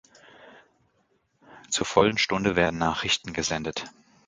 [1.69, 3.85] Zur vollen Stunde werden Nachrichten gesendet.